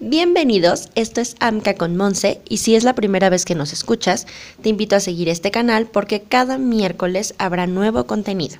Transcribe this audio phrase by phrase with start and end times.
[0.00, 4.26] Bienvenidos, esto es AMCA con Monse y si es la primera vez que nos escuchas,
[4.62, 8.56] te invito a seguir este canal porque cada miércoles habrá nuevo contenido.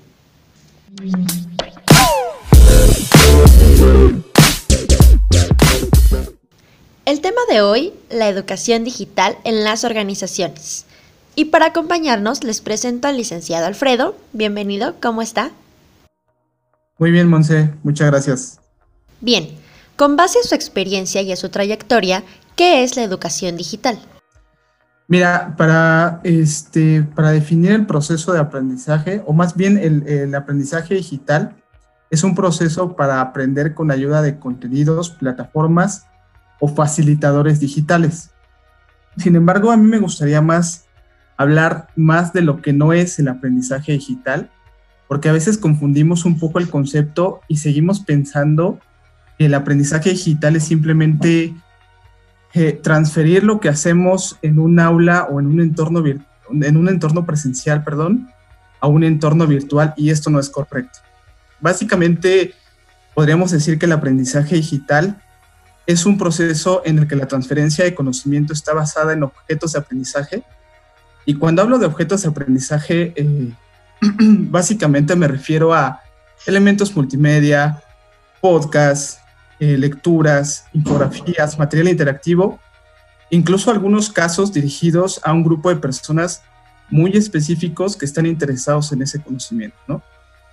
[7.06, 10.84] El tema de hoy, la educación digital en las organizaciones.
[11.38, 14.16] Y para acompañarnos les presento al licenciado Alfredo.
[14.32, 15.52] Bienvenido, ¿cómo está?
[16.98, 18.60] Muy bien, Monse, muchas gracias.
[19.20, 19.48] Bien,
[19.94, 22.24] con base a su experiencia y a su trayectoria,
[22.56, 24.00] ¿qué es la educación digital?
[25.06, 30.96] Mira, para, este, para definir el proceso de aprendizaje, o más bien el, el aprendizaje
[30.96, 31.54] digital,
[32.10, 36.04] es un proceso para aprender con ayuda de contenidos, plataformas
[36.58, 38.30] o facilitadores digitales.
[39.16, 40.87] Sin embargo, a mí me gustaría más
[41.38, 44.50] hablar más de lo que no es el aprendizaje digital,
[45.06, 48.78] porque a veces confundimos un poco el concepto y seguimos pensando
[49.38, 51.54] el aprendizaje digital es simplemente
[52.54, 56.02] eh, transferir lo que hacemos en un aula o en un entorno
[56.50, 58.30] en un entorno presencial, perdón,
[58.80, 61.00] a un entorno virtual y esto no es correcto.
[61.60, 62.54] Básicamente
[63.14, 65.22] podríamos decir que el aprendizaje digital
[65.86, 69.78] es un proceso en el que la transferencia de conocimiento está basada en objetos de
[69.78, 70.42] aprendizaje.
[71.28, 73.52] Y cuando hablo de objetos de aprendizaje, eh,
[74.00, 76.00] básicamente me refiero a
[76.46, 77.82] elementos multimedia,
[78.40, 79.18] podcasts,
[79.60, 82.58] eh, lecturas, infografías, material interactivo,
[83.28, 86.40] incluso algunos casos dirigidos a un grupo de personas
[86.88, 90.02] muy específicos que están interesados en ese conocimiento, ¿no?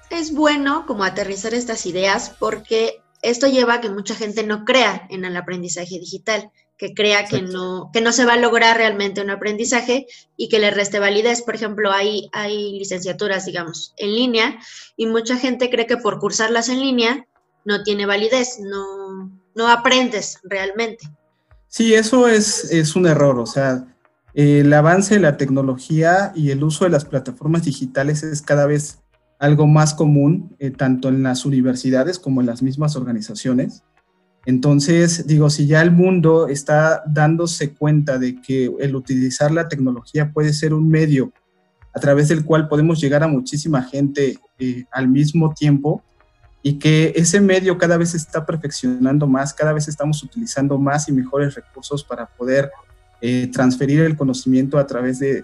[0.09, 5.07] Es bueno como aterrizar estas ideas porque esto lleva a que mucha gente no crea
[5.09, 9.21] en el aprendizaje digital, que crea que no, que no se va a lograr realmente
[9.21, 11.41] un aprendizaje y que le reste validez.
[11.41, 14.59] Por ejemplo, hay, hay licenciaturas, digamos, en línea
[14.97, 17.27] y mucha gente cree que por cursarlas en línea
[17.63, 21.09] no tiene validez, no, no aprendes realmente.
[21.67, 23.85] Sí, eso es, es un error, o sea,
[24.33, 28.99] el avance de la tecnología y el uso de las plataformas digitales es cada vez
[29.39, 33.83] algo más común, eh, tanto en las universidades como en las mismas organizaciones.
[34.45, 40.31] Entonces, digo, si ya el mundo está dándose cuenta de que el utilizar la tecnología
[40.31, 41.31] puede ser un medio
[41.93, 46.03] a través del cual podemos llegar a muchísima gente eh, al mismo tiempo,
[46.67, 51.07] y que ese medio cada vez se está perfeccionando más, cada vez estamos utilizando más
[51.07, 52.71] y mejores recursos para poder
[53.21, 55.43] eh, transferir el conocimiento a través de,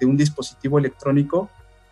[0.00, 1.50] un dispositivo electrónico.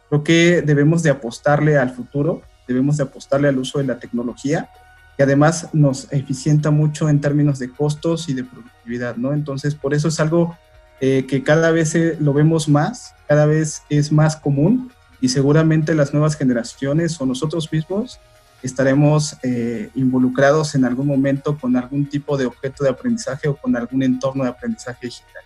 [0.09, 4.71] Creo que debemos de apostarle al futuro, debemos de apostarle al uso de la tecnología,
[5.17, 9.33] que además nos eficienta mucho en términos de costos y de productividad, ¿no?
[9.33, 10.57] Entonces, por eso es algo
[11.01, 14.91] eh, que cada vez eh, lo vemos más, cada vez es más común
[15.21, 18.21] y seguramente las nuevas generaciones o nosotros mismos
[18.63, 23.75] estaremos eh, involucrados en algún momento con algún tipo de objeto de aprendizaje o con
[23.77, 25.43] algún entorno de aprendizaje digital.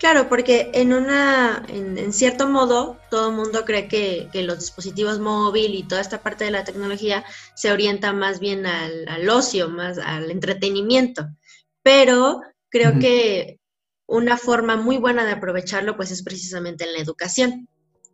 [0.00, 5.78] Claro, porque en una, en, cierto modo, todo el mundo cree que, los dispositivos móviles
[5.78, 7.22] y toda esta parte de la tecnología
[7.54, 11.28] se orienta más bien al, ocio, más al entretenimiento.
[11.82, 12.40] Pero
[12.70, 13.60] creo que
[14.06, 17.68] una forma muy buena de aprovecharlo, pues, es precisamente en la educación.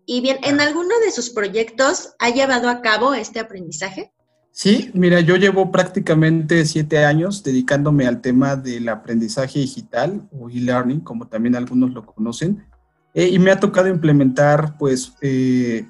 [0.04, 4.12] Y bien, ¿en alguno de sus proyectos ha llevado a cabo este aprendizaje?
[4.59, 11.00] Sí, mira, yo llevo prácticamente siete años dedicándome al tema del aprendizaje digital o e-learning,
[11.00, 12.67] como también algunos lo conocen,
[13.12, 15.87] eh, y me ha tocado implementar, pues, eh,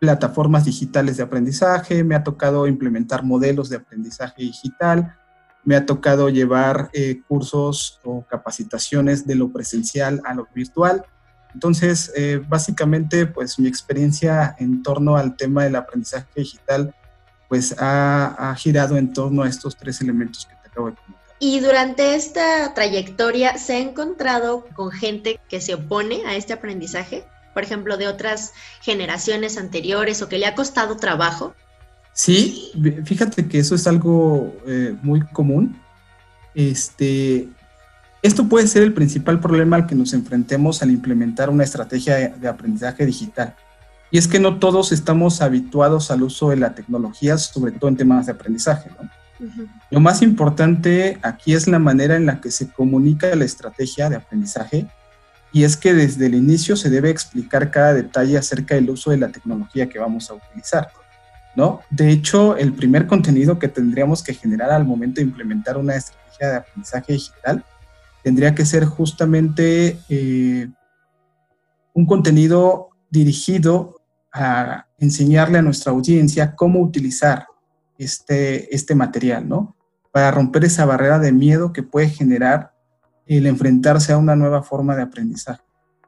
[0.00, 5.14] plataformas digitales de aprendizaje, me ha tocado implementar modelos de aprendizaje digital,
[5.62, 11.04] me ha tocado llevar eh, cursos o capacitaciones de lo presencial a lo virtual.
[11.54, 12.12] Entonces,
[12.48, 16.94] básicamente, pues mi experiencia en torno al tema del aprendizaje digital,
[17.50, 21.20] pues ha, girado en torno a estos tres elementos que te acabo de comentar.
[21.40, 27.24] Y durante esta trayectoria, ¿se ha encontrado con gente que se opone a este aprendizaje?
[27.52, 28.52] Por ejemplo, de otras
[28.82, 31.52] generaciones anteriores o que le ha costado trabajo.
[32.12, 32.70] Sí,
[33.04, 35.76] fíjate que eso es algo eh, muy común.
[36.54, 37.48] Este,
[38.22, 42.46] esto puede ser el principal problema al que nos enfrentemos al implementar una estrategia de
[42.46, 43.56] aprendizaje digital.
[44.10, 47.96] Y es que no todos estamos habituados al uso de la tecnología, sobre todo en
[47.96, 48.90] temas de aprendizaje.
[49.90, 54.16] Lo más importante aquí es la manera en la que se comunica la estrategia de
[54.16, 54.86] aprendizaje
[55.52, 59.16] y es que desde el inicio se debe explicar cada detalle acerca del uso de
[59.16, 60.88] la tecnología que vamos a utilizar.
[61.56, 61.80] ¿no?
[61.90, 66.48] De hecho, el primer contenido que tendríamos que generar al momento de implementar una estrategia
[66.48, 67.64] de aprendizaje digital
[68.22, 70.68] tendría que ser justamente eh,
[71.92, 73.99] un contenido dirigido
[74.32, 77.46] a enseñarle a nuestra audiencia cómo utilizar
[77.98, 79.76] este, este material, ¿no?
[80.12, 82.72] Para romper esa barrera de miedo que puede generar
[83.26, 85.62] el enfrentarse a una nueva forma de aprendizaje.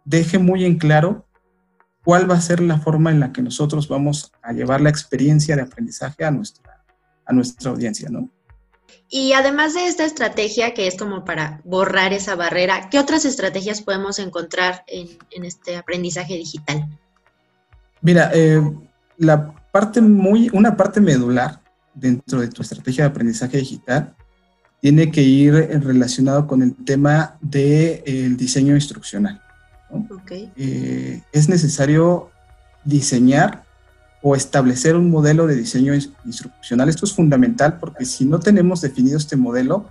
[0.04, 1.26] Deje muy en claro
[2.04, 5.54] cuál va a ser la forma en la que nosotros vamos a llevar la experiencia
[5.54, 6.84] de aprendizaje a nuestra,
[7.24, 8.28] a nuestra audiencia, ¿no?
[9.08, 13.82] Y además de esta estrategia que es como para borrar esa barrera, ¿qué otras estrategias
[13.82, 16.98] podemos encontrar en, este aprendizaje digital?
[18.02, 18.60] Mira, eh,
[19.16, 21.60] la parte muy, una parte medular
[21.94, 24.14] dentro de tu estrategia de aprendizaje digital
[24.80, 25.54] tiene que ir
[25.84, 29.40] relacionado con el tema del de, diseño instruccional.
[30.56, 32.30] Eh, es necesario
[32.84, 33.64] diseñar
[34.22, 36.88] o establecer un modelo de diseño instruccional.
[36.88, 39.90] Esto es fundamental porque si no tenemos definido este modelo,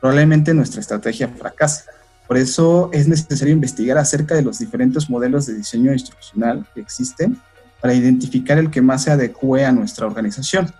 [0.00, 1.84] probablemente nuestra estrategia fracase.
[2.26, 7.38] Por eso es necesario investigar acerca de los diferentes modelos de diseño instruccional que existen
[7.82, 10.72] para identificar el que más se adecue a nuestra organización.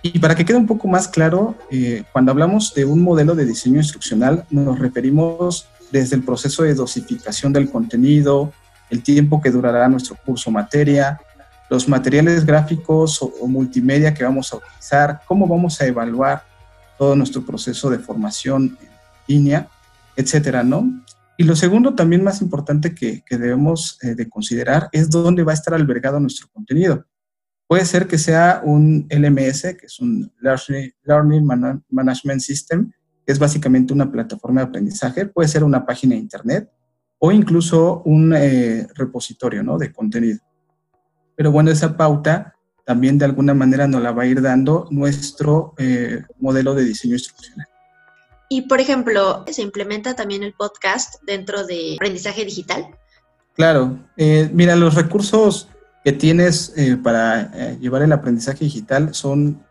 [0.00, 3.44] Y para que quede un poco más claro, eh, cuando hablamos de un modelo de
[3.44, 8.50] diseño instruccional, nos referimos desde el proceso de dosificación del contenido,
[8.90, 11.20] el tiempo que durará nuestro curso materia,
[11.68, 16.44] los materiales gráficos o, multimedia que vamos a utilizar, cómo vamos a evaluar
[16.98, 18.88] todo nuestro proceso de formación en
[19.26, 19.68] línea,
[20.16, 20.90] etcétera, ¿no?
[21.42, 25.56] Y lo segundo, también más importante que, debemos eh, de considerar, es dónde va a
[25.56, 27.04] estar albergado nuestro contenido.
[27.66, 31.44] Puede ser que sea un LMS, que es un Learning
[31.88, 32.92] Management System,
[33.26, 36.70] que es básicamente una plataforma de aprendizaje, puede ser una página de internet
[37.18, 39.78] o incluso un eh, repositorio ¿no?
[39.78, 40.38] de contenido.
[41.34, 42.54] Pero bueno, esa pauta
[42.86, 47.14] también de alguna manera nos la va a ir dando nuestro eh, modelo de diseño
[47.14, 47.66] instruccional.
[48.52, 52.84] Y por ejemplo, ¿se implementa también el podcast dentro de aprendizaje digital?
[53.54, 55.70] Claro, eh, mira, los recursos
[56.04, 59.64] que tienes eh, para llevar el aprendizaje digital son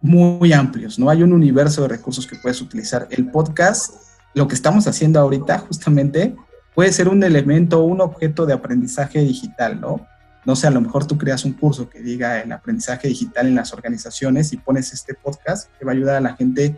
[0.00, 1.10] muy amplios, ¿no?
[1.10, 3.06] Hay un universo de recursos que puedes utilizar.
[3.08, 3.94] El podcast,
[4.34, 6.34] lo que estamos haciendo ahorita justamente,
[6.74, 10.04] puede ser un elemento, un objeto de aprendizaje digital, ¿no?
[10.44, 13.54] no sé, a lo mejor tú creas un curso que diga el aprendizaje digital en
[13.54, 16.76] las organizaciones y pones este podcast que va a ayudar a la gente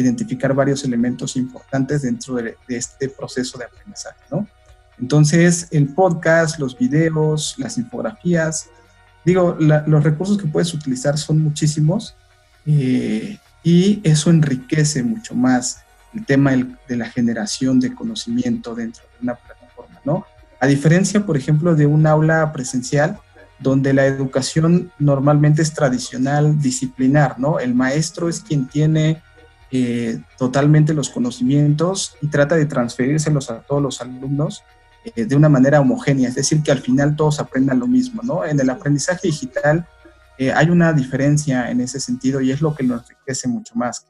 [0.00, 4.46] identificar varios elementos importantes dentro de, este proceso de aprendizaje, ¿no?
[4.98, 8.68] Entonces, el podcast, los videos, las infografías,
[9.24, 12.14] digo, los recursos que puedes utilizar son muchísimos
[12.66, 15.78] eh, y eso enriquece mucho más
[16.14, 20.24] el tema de la generación de conocimiento dentro de una plataforma, ¿no?
[20.60, 23.18] A diferencia, por ejemplo, de un aula presencial,
[23.58, 27.58] donde la educación normalmente es tradicional, disciplinar, ¿no?
[27.58, 29.22] El maestro es quien tiene
[29.76, 34.62] eh, totalmente los conocimientos y trata de transferírselos a todos los alumnos
[35.04, 38.44] eh, de una manera homogénea, es decir, que al final todos aprendan lo mismo, ¿no?
[38.44, 39.84] En el aprendizaje digital
[40.38, 44.06] eh, hay una diferencia en ese sentido y es lo que lo enriquece mucho más.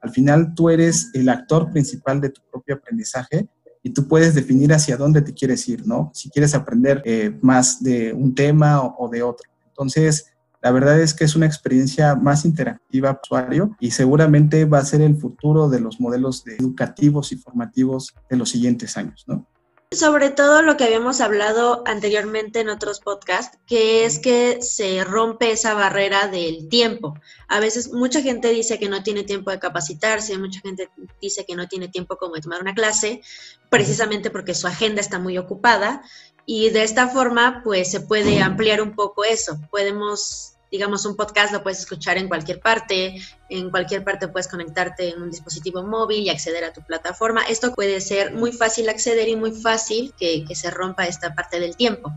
[0.00, 3.48] al final tú eres el actor principal de tu propio aprendizaje
[3.84, 6.10] y tú puedes definir hacia dónde te quieres ir, ¿no?
[6.14, 7.04] Si quieres aprender
[7.42, 9.48] más de un tema o, de otro.
[9.68, 10.32] Entonces,
[10.66, 15.00] la verdad es que es una experiencia más interactiva usuario y seguramente va a ser
[15.00, 19.46] el futuro de los modelos educativos y formativos de los siguientes años, ¿no?
[19.92, 25.52] sobre todo lo que habíamos hablado anteriormente en otros podcasts, que es que se rompe
[25.52, 27.14] esa barrera del tiempo.
[27.46, 30.90] A veces mucha gente dice que no tiene tiempo de capacitarse, mucha gente
[31.22, 33.22] dice que no tiene tiempo como de tomar una clase,
[33.70, 36.02] precisamente porque su agenda está muy ocupada
[36.46, 39.58] y de esta forma pues se puede ampliar un poco eso.
[39.70, 43.16] Podemos digamos, un podcast lo puedes escuchar en cualquier parte,
[43.48, 47.42] en cualquier parte puedes conectarte en un dispositivo móvil y acceder a tu plataforma.
[47.42, 51.76] Esto puede ser muy fácil acceder y muy fácil que, se rompa esta parte del
[51.76, 52.12] tiempo.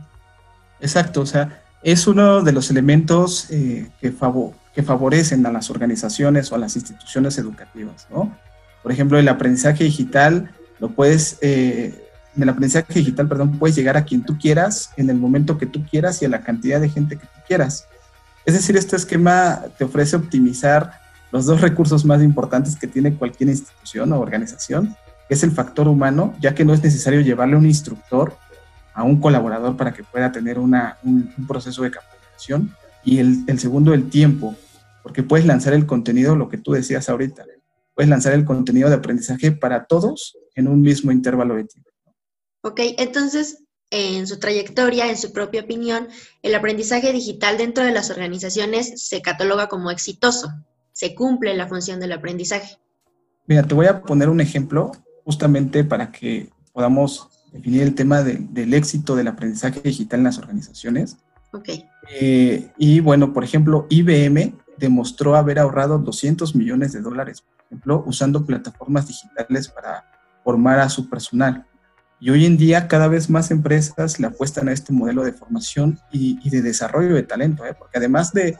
[0.79, 4.13] Exacto, o sea, es uno de los elementos eh, que,
[4.73, 8.35] que favorecen a las organizaciones o a las instituciones educativas, ¿no?
[8.81, 11.37] Por ejemplo, el aprendizaje digital lo puedes...
[11.41, 12.05] Eh,
[12.39, 15.83] el aprendizaje digital, perdón, puedes llegar a quien tú quieras, en el momento que tú
[15.85, 17.88] quieras y a la cantidad de gente que tú quieras.
[18.49, 20.93] Es decir, este esquema te ofrece optimizar
[21.31, 24.95] los dos recursos más importantes que tiene cualquier institución o organización,
[25.27, 28.35] que es el factor humano, ya que no es necesario llevarle un instructor
[28.95, 30.75] a un colaborador para que pueda tener un,
[31.47, 34.55] proceso de capacitación, y el, el segundo, el tiempo,
[35.03, 37.45] porque puedes lanzar el contenido, lo que tú decías ahorita,
[37.93, 41.91] puedes lanzar el contenido de aprendizaje para todos en un mismo intervalo de tiempo.
[42.63, 46.08] Ok, entonces en su trayectoria, en su propia opinión,
[46.43, 50.51] el aprendizaje digital dentro de las organizaciones se cataloga como exitoso,
[50.91, 52.77] se cumple la función del aprendizaje.
[53.48, 54.91] Mira, te voy a poner un ejemplo
[55.25, 61.17] justamente para que podamos definir el tema del éxito del aprendizaje digital en las organizaciones.
[61.51, 61.69] Ok.
[62.12, 68.03] Eh, y bueno, por ejemplo, IBM demostró haber ahorrado 200 millones de dólares, por ejemplo,
[68.05, 70.05] usando plataformas digitales para
[70.43, 71.65] formar a su personal.
[72.21, 75.99] Y hoy en día cada vez más empresas le apuestan a este modelo de formación
[76.11, 77.73] y, de desarrollo de talento, ¿eh?
[77.77, 78.57] porque además de,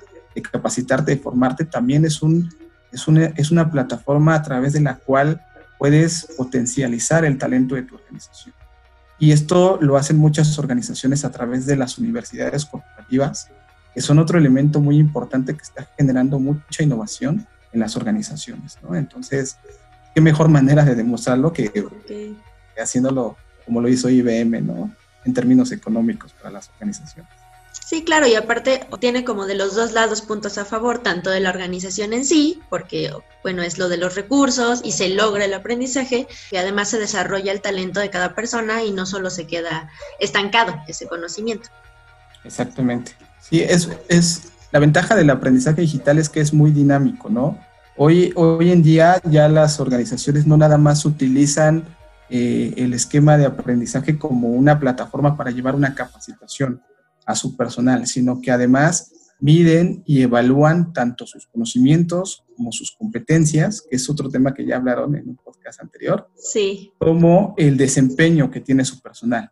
[0.52, 2.50] capacitarte, de formarte, también es, un,
[2.94, 5.42] es, una, es una plataforma a través de la cual
[5.78, 8.56] puedes potencializar el talento de tu organización.
[9.18, 13.50] Y esto lo hacen muchas organizaciones a través de las universidades corporativas,
[13.94, 18.78] que son otro elemento muy importante que está generando mucha innovación en las organizaciones.
[18.82, 18.96] ¿no?
[18.96, 19.58] Entonces,
[20.16, 22.36] qué mejor manera de demostrarlo que, que
[22.82, 23.36] haciéndolo
[23.70, 24.92] como lo hizo IBM, ¿no?
[25.26, 27.32] En términos económicos para las organizaciones.
[27.86, 31.40] Sí, claro, y aparte tiene como de los dos lados puntos a favor, tanto de
[31.40, 33.12] la organización en sí, porque,
[33.44, 37.52] bueno, es lo de los recursos y se logra el aprendizaje, y además se desarrolla
[37.52, 39.88] el talento de cada persona y no solo se queda
[40.20, 41.70] estancado ese conocimiento.
[42.44, 43.12] Exactamente.
[43.40, 47.60] Sí, es, es la ventaja del aprendizaje digital es que es muy dinámico, ¿no?
[47.98, 51.84] Hoy, hoy en día ya las organizaciones no nada más utilizan
[52.30, 56.82] eh, el esquema de aprendizaje como una plataforma para llevar una capacitación
[57.26, 63.82] a su personal, sino que además miden y evalúan tanto sus conocimientos como sus competencias,
[63.90, 66.92] que es otro tema que ya hablaron en un podcast anterior, sí.
[67.00, 69.50] como el desempeño que tiene su personal.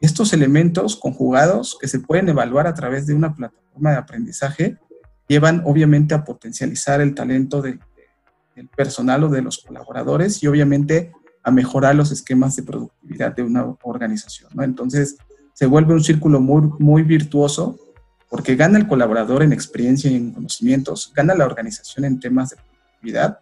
[0.00, 4.78] Estos elementos conjugados que se pueden evaluar a través de una plataforma de aprendizaje
[5.28, 7.80] llevan obviamente a potencializar el talento del
[8.76, 11.12] personal o de los colaboradores y obviamente
[11.46, 14.50] a mejorar los esquemas de productividad de una organización.
[14.60, 15.16] Entonces,
[15.54, 17.78] se vuelve un círculo muy, muy virtuoso
[18.28, 22.56] porque gana el colaborador en experiencia y en conocimientos, gana la organización en temas de
[22.56, 23.38] productividad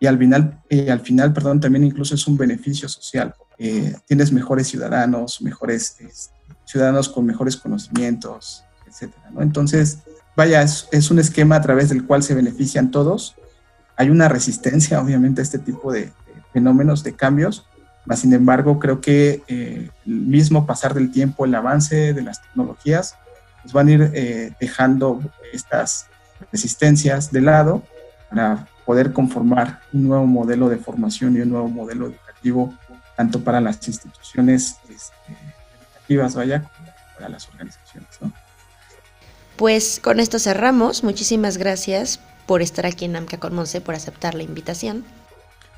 [0.00, 3.32] y al final, eh, al final perdón, también incluso es un beneficio social.
[3.56, 5.96] Eh, tienes mejores ciudadanos, mejores
[6.64, 8.64] ciudadanos con mejores conocimientos,
[9.32, 9.42] ¿no?
[9.42, 9.98] Entonces,
[10.36, 13.36] vaya, es, un esquema a través del cual se benefician todos.
[13.94, 16.12] Hay una resistencia, obviamente, a este tipo de,
[16.54, 17.66] fenómenos de cambios,
[18.06, 22.40] mas sin embargo creo que eh, el mismo pasar del tiempo, el avance de las
[22.40, 23.16] tecnologías,
[23.64, 25.20] nos van a ir eh, dejando
[25.52, 26.06] estas
[26.52, 27.82] resistencias de lado
[28.30, 32.74] para poder conformar un nuevo modelo de formación y un nuevo modelo educativo,
[33.16, 35.36] tanto para las instituciones este,
[35.82, 38.08] educativas, vaya, como para las organizaciones.
[39.56, 41.02] Pues con esto cerramos.
[41.02, 45.04] Muchísimas gracias por estar aquí en AMCA con Monse, por aceptar la invitación.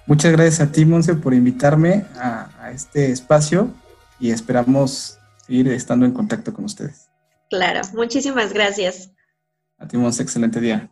[0.06, 3.70] Muchas gracias a ti, Monse, por invitarme a, este espacio
[4.20, 7.08] y esperamos seguir estando en contacto con ustedes.
[7.50, 9.10] Claro, muchísimas gracias.
[9.78, 10.90] A ti, Monse, excelente día.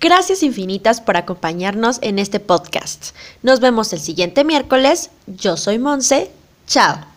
[0.00, 3.14] Gracias infinitas por acompañarnos en este podcast.
[3.42, 5.10] Nos vemos el siguiente miércoles.
[5.26, 6.30] Yo soy Monse.
[6.66, 7.13] Chao.